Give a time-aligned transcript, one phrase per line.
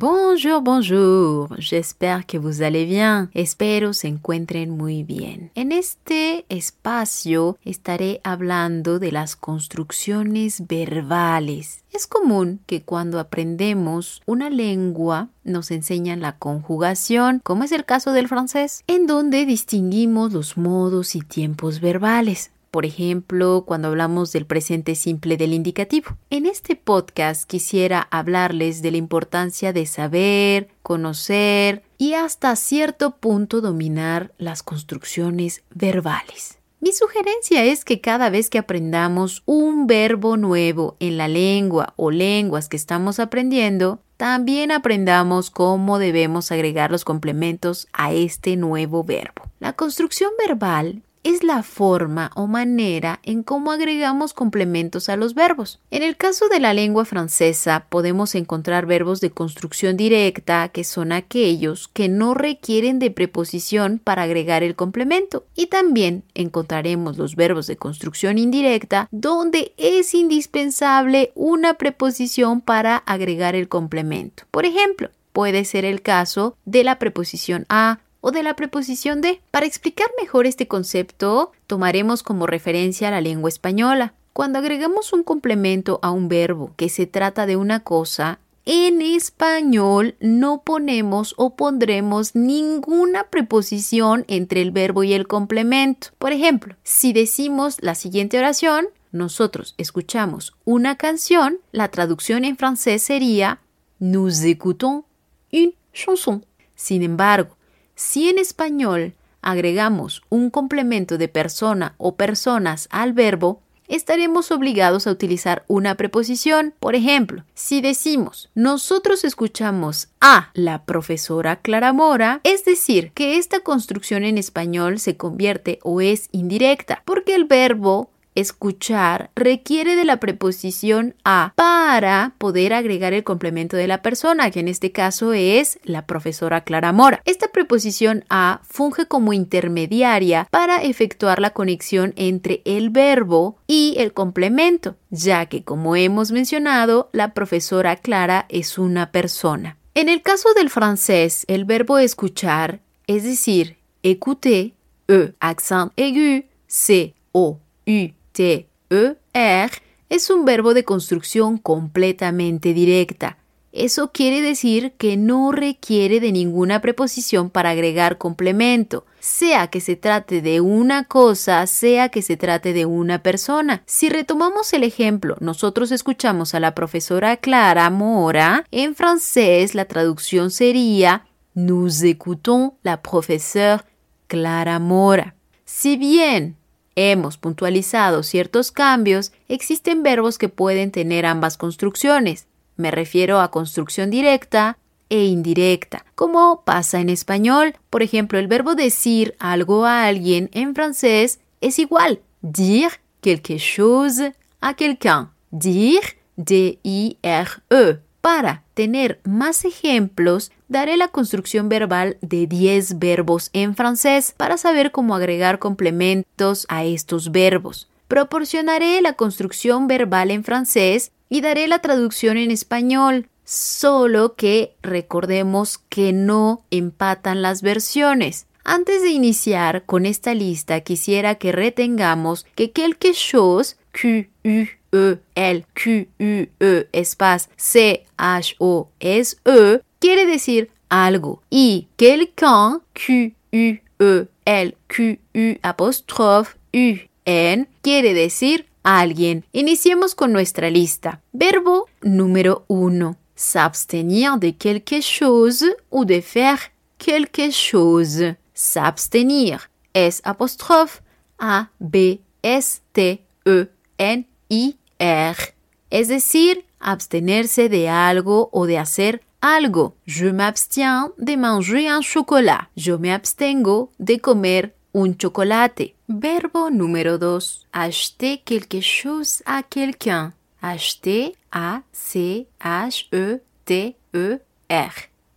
[0.00, 1.54] Bonjour, bonjour.
[1.58, 3.28] J'espère que vous allez bien.
[3.34, 5.50] Espero se encuentren muy bien.
[5.54, 11.84] En este espacio estaré hablando de las construcciones verbales.
[11.92, 18.14] Es común que cuando aprendemos una lengua nos enseñan la conjugación, como es el caso
[18.14, 24.46] del francés, en donde distinguimos los modos y tiempos verbales por ejemplo, cuando hablamos del
[24.46, 26.16] presente simple del indicativo.
[26.30, 33.60] En este podcast quisiera hablarles de la importancia de saber, conocer y hasta cierto punto
[33.60, 36.58] dominar las construcciones verbales.
[36.82, 42.10] Mi sugerencia es que cada vez que aprendamos un verbo nuevo en la lengua o
[42.10, 49.42] lenguas que estamos aprendiendo, también aprendamos cómo debemos agregar los complementos a este nuevo verbo.
[49.58, 55.80] La construcción verbal es la forma o manera en cómo agregamos complementos a los verbos.
[55.90, 61.12] En el caso de la lengua francesa podemos encontrar verbos de construcción directa, que son
[61.12, 65.44] aquellos que no requieren de preposición para agregar el complemento.
[65.54, 73.54] Y también encontraremos los verbos de construcción indirecta, donde es indispensable una preposición para agregar
[73.54, 74.44] el complemento.
[74.50, 79.40] Por ejemplo, puede ser el caso de la preposición a o de la preposición de.
[79.50, 84.14] Para explicar mejor este concepto, tomaremos como referencia la lengua española.
[84.32, 90.14] Cuando agregamos un complemento a un verbo que se trata de una cosa, en español
[90.20, 96.08] no ponemos o pondremos ninguna preposición entre el verbo y el complemento.
[96.18, 103.02] Por ejemplo, si decimos la siguiente oración, nosotros escuchamos una canción, la traducción en francés
[103.02, 103.60] sería
[103.98, 105.04] Nous écoutons
[105.52, 106.44] une chanson.
[106.76, 107.56] Sin embargo,
[108.00, 109.12] si en español
[109.42, 116.72] agregamos un complemento de persona o personas al verbo, estaremos obligados a utilizar una preposición.
[116.80, 123.60] Por ejemplo, si decimos nosotros escuchamos a la profesora Clara Mora, es decir, que esta
[123.60, 130.18] construcción en español se convierte o es indirecta, porque el verbo escuchar requiere de la
[130.18, 135.78] preposición a para poder agregar el complemento de la persona, que en este caso es
[135.84, 137.22] la profesora Clara Mora.
[137.24, 144.12] Esta preposición a funge como intermediaria para efectuar la conexión entre el verbo y el
[144.12, 149.76] complemento, ya que como hemos mencionado, la profesora Clara es una persona.
[149.94, 154.72] En el caso del francés, el verbo escuchar, es decir, écouter,
[155.08, 158.08] e, accent aigu, c, o, u,
[158.40, 159.70] T-E-R
[160.08, 163.36] es un verbo de construcción completamente directa.
[163.70, 169.94] Eso quiere decir que no requiere de ninguna preposición para agregar complemento, sea que se
[169.94, 173.82] trate de una cosa, sea que se trate de una persona.
[173.84, 180.50] Si retomamos el ejemplo, nosotros escuchamos a la profesora Clara Mora, en francés la traducción
[180.50, 183.84] sería Nous écoutons la professeure
[184.28, 185.34] Clara Mora.
[185.66, 186.56] Si bien
[186.96, 192.46] hemos puntualizado ciertos cambios, existen verbos que pueden tener ambas construcciones.
[192.76, 194.78] Me refiero a construcción directa
[195.10, 197.74] e indirecta, como pasa en español.
[197.90, 202.20] Por ejemplo, el verbo decir algo a alguien en francés es igual.
[202.42, 205.30] Dire quelque chose a quelqu'un.
[205.50, 207.98] Dire, D-I-R-E.
[208.20, 214.92] Para tener más ejemplos, daré la construcción verbal de 10 verbos en francés para saber
[214.92, 217.88] cómo agregar complementos a estos verbos.
[218.08, 225.78] Proporcionaré la construcción verbal en francés y daré la traducción en español, solo que recordemos
[225.88, 228.46] que no empatan las versiones.
[228.62, 235.18] Antes de iniciar con esta lista, quisiera que retengamos que quelque chose, Q, U, E,
[235.34, 241.42] L, Q, U, E, espace, C, H, O, S, E, quiere decir algo.
[241.50, 249.44] Y quelqu'un, Q, U, E, L, Q, U, apóstrofe, U, N, quiere decir alguien.
[249.52, 251.20] Iniciemos con nuestra lista.
[251.32, 253.16] Verbo número 1.
[253.34, 258.36] S'abstenir de quelque chose ou de faire quelque chose.
[258.52, 259.70] S'abstenir.
[259.94, 261.00] S apóstrofe
[261.38, 265.54] A, B, S, T, E, N, I, R.
[265.90, 269.94] Es decir, abstenerse de algo o de hacer algo.
[270.06, 272.68] Je m'abstiens de manger un chocolat.
[272.76, 275.94] Yo me abstengo de comer un chocolate.
[276.08, 277.66] Verbo número 2.
[277.72, 280.32] Acheter quelque chose à quelqu'un.
[280.60, 282.40] Acheter A-C-H-E-T-E-R.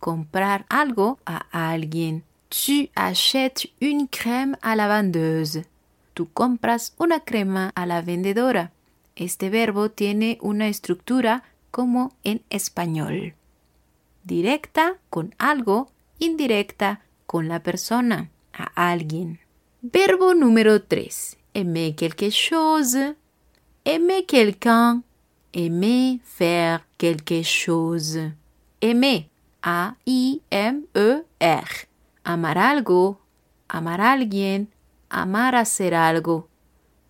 [0.00, 2.22] Comprar algo a alguien.
[2.50, 5.64] Tu achètes une crème à la vendeuse.
[6.12, 8.70] Tú compras una crema a la vendedora.
[9.16, 13.34] Este verbo tiene una estructura como en español.
[14.24, 19.40] Directa con algo, indirecta con la persona, a alguien.
[19.82, 21.36] Verbo número 3.
[21.54, 23.16] Aimer quelque chose.
[23.84, 25.04] Aimer quelqu'un.
[25.52, 28.34] Aimer faire quelque chose.
[28.80, 29.28] Aimer.
[29.62, 31.24] A-I-M-E-R.
[32.24, 33.20] Amar algo.
[33.68, 34.68] Amar a alguien.
[35.08, 36.48] Amar hacer algo.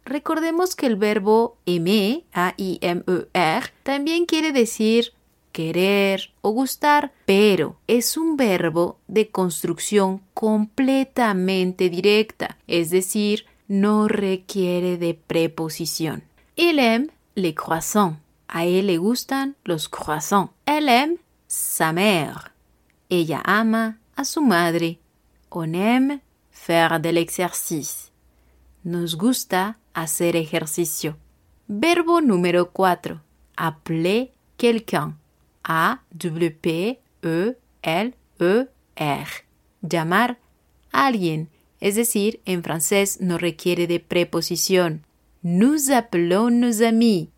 [0.05, 5.15] Recordemos que el verbo aimer, A-I-M-E-R, también quiere decir
[5.55, 14.99] querer o gustar, pero es un verbo de construcción completamente directa, es decir, no requiere
[14.99, 16.25] de preposición.
[16.57, 18.19] Il aime les croissants.
[18.49, 20.51] A él le gustan los croissants.
[20.67, 21.17] Elle aime
[21.47, 22.53] sa mère.
[23.09, 24.99] Ella ama a su madre.
[25.51, 26.21] On aime
[26.51, 28.11] faire de l'exercice.
[28.83, 31.17] Nos gusta hacer ejercicio.
[31.69, 33.21] Verbo número 4.
[33.57, 35.17] Appeler quelqu'un.
[35.65, 36.99] A-W-P-E-L-E-R.
[39.83, 40.39] Llamar
[40.93, 41.49] alguien,
[41.81, 45.05] es decir, en francés no requiere de preposición.
[45.43, 47.29] Nous appelons nos amis.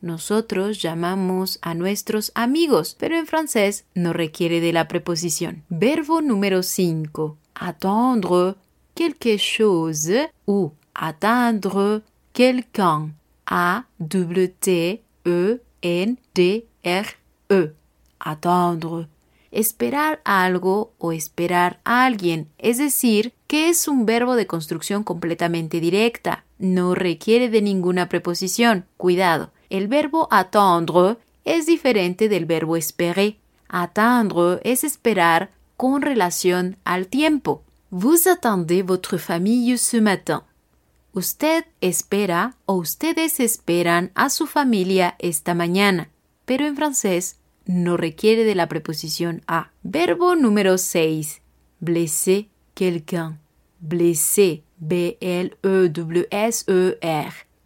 [0.00, 5.62] Nosotros llamamos a nuestros amigos, pero en francés no requiere de la preposición.
[5.68, 7.38] Verbo número 5.
[7.54, 8.56] Attendre
[8.94, 12.02] quelque chose ou attendre
[12.32, 13.14] quelqu'un.
[13.46, 14.42] A-W-T-E-N-D-R
[17.52, 17.72] e.
[18.18, 19.08] Attendre.
[19.50, 25.78] Esperar algo o esperar a alguien, es decir, que es un verbo de construcción completamente
[25.78, 28.86] directa, no requiere de ninguna preposición.
[28.96, 33.34] Cuidado, el verbo attendre es diferente del verbo esperar.
[33.68, 37.62] Attendre es esperar con relación al tiempo.
[37.90, 40.40] Vous attendez votre famille ce matin.
[41.12, 46.08] Usted espera o ustedes esperan a su familia esta mañana,
[46.46, 47.36] pero en francés
[47.66, 49.70] no requiere de la preposición a.
[49.82, 51.42] Verbo número 6.
[51.80, 53.38] Blesser quelqu'un.
[53.80, 54.62] Blesser.
[54.78, 55.52] B-L-E-W-S-E-R.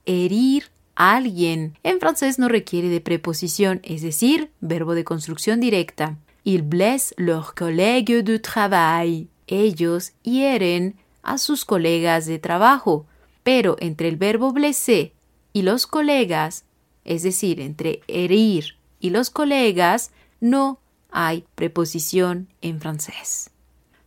[0.04, 0.64] Herir
[0.94, 1.78] a alguien.
[1.82, 6.18] En francés no requiere de preposición, es decir, verbo de construcción directa.
[6.44, 9.28] Il blesse leurs collègues de travail.
[9.46, 13.06] Ellos hieren a sus colegas de trabajo.
[13.42, 15.12] Pero entre el verbo blesser
[15.52, 16.66] y los colegas,
[17.04, 20.10] es decir, entre herir y los colegas,
[20.40, 23.50] no hay preposición en francés.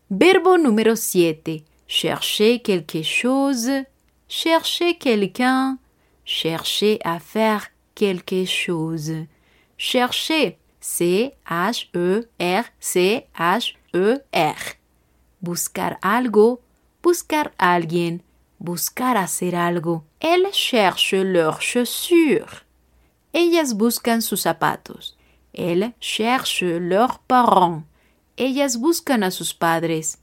[0.10, 1.64] Verbo número 7.
[1.88, 3.86] Chercher quelque chose,
[4.28, 5.80] chercher quelqu'un,
[6.24, 9.28] chercher à faire quelque chose.
[9.78, 11.40] Chercher, C-H-E-R-C-H-E-R.
[15.42, 16.62] Buscar algo,
[17.02, 18.24] buscar alguien,
[18.60, 20.04] buscar hacer algo.
[20.20, 22.66] Elles cherchent leurs chaussures.
[23.34, 25.18] Ellas buscan sus zapatos.
[25.54, 27.86] Elles cherchent leurs parents.
[28.38, 30.18] Ellas buscan a sus padres.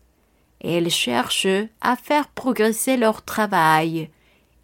[0.58, 4.10] Elles cherchent à faire progresser leur travail.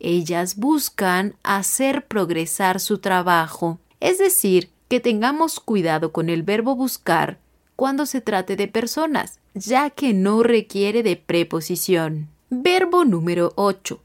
[0.00, 3.78] Ellas buscan hacer progresar su trabajo.
[4.00, 7.38] Es decir, que tengamos cuidado con el verbo buscar
[7.76, 12.28] cuando se trate de personas, ya que no requiere de preposición.
[12.50, 14.01] Verbo número 8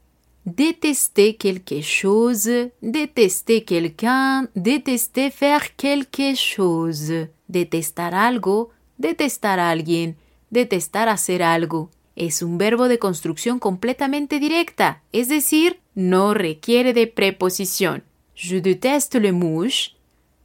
[0.54, 7.28] détester quelque chose, détester quelqu'un, détester faire quelque chose.
[7.48, 10.16] Detestar algo, detestar a alguien,
[10.50, 11.90] detestar hacer algo.
[12.16, 18.02] Es un verbo de construcción completamente directa, es decir, no requiere de preposición.
[18.34, 19.96] Je déteste les mouches.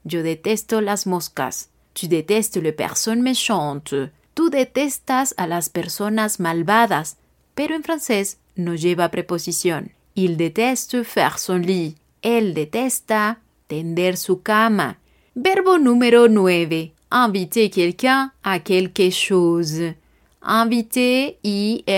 [0.04, 1.70] Yo detesto las moscas.
[1.94, 4.10] Tu détestes les personnes méchantes.
[4.34, 7.18] Tú detestas a las personas malvadas,
[7.54, 9.92] pero en francés no lleva preposición.
[10.16, 11.96] Il déteste faire son lit.
[12.22, 15.00] Él detesta tender su cama.
[15.36, 16.92] Verbo número 9.
[17.12, 19.96] Inviter quelqu'un à quelque chose.
[20.42, 21.90] Inviter, I-N-V-I-T-E-R.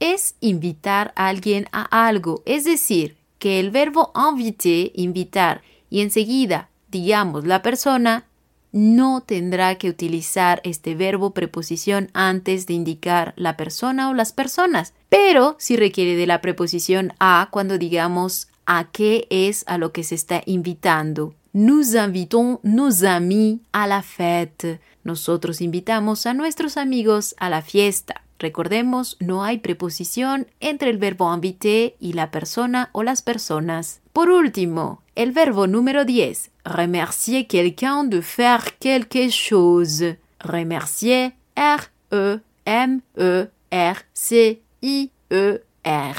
[0.00, 2.42] Es invitar a alguien a algo.
[2.44, 8.24] Es decir, que el verbo inviter, invitar, y enseguida digamos la persona,
[8.70, 14.94] no tendrá que utilizar este verbo preposición antes de indicar la persona o las personas,
[15.14, 20.02] pero sí requiere de la preposición a cuando digamos a qué es a lo que
[20.02, 21.34] se está invitando.
[21.52, 24.80] Nous invitons nos amis a la fête.
[25.04, 28.22] Nosotros invitamos a nuestros amigos a la fiesta.
[28.40, 34.00] Recordemos, no hay preposición entre el verbo inviter y la persona o las personas.
[34.12, 40.18] Por último, el verbo número 10, remercier quelqu'un de faire quelque chose.
[40.40, 41.34] Remercier,
[44.84, 46.16] R-E-M-E-R-C-I-E-R.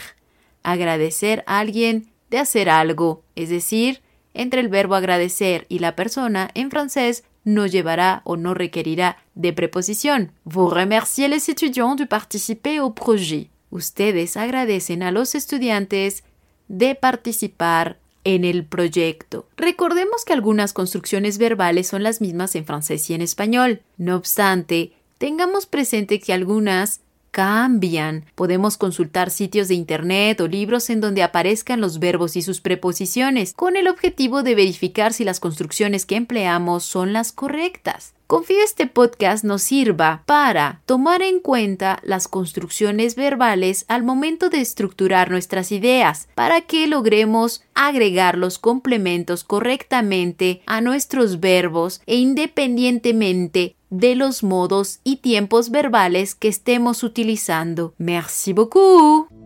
[0.64, 4.02] Agradecer a alguien de hacer algo, es decir,
[4.34, 9.54] entre el verbo agradecer y la persona en francés no llevará o no requerirá de
[9.54, 10.32] preposición.
[10.44, 13.50] Vous remerciez les étudiants de participer au projet.
[13.70, 16.24] Ustedes agradecen a los estudiantes
[16.68, 19.48] de participar en el proyecto.
[19.56, 23.84] Recordemos que algunas construcciones verbales son las mismas en francés y en español.
[23.98, 27.02] No obstante, tengamos presente que algunas
[27.36, 28.24] cambian.
[28.34, 33.54] Podemos consultar sitios de Internet o libros en donde aparezcan los verbos y sus preposiciones,
[33.54, 38.14] con el objetivo de verificar si las construcciones que empleamos son las correctas.
[38.26, 44.62] Confío este podcast nos sirva para tomar en cuenta las construcciones verbales al momento de
[44.62, 53.76] estructurar nuestras ideas, para que logremos agregar los complementos correctamente a nuestros verbos e independientemente
[53.98, 57.94] de los modos y tiempos verbales que estemos utilizando.
[57.98, 59.45] Merci beaucoup.